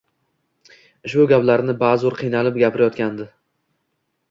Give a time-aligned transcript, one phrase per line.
[1.09, 3.31] Ushbu gaplarni bazo'r qiynalib gapirayotgandi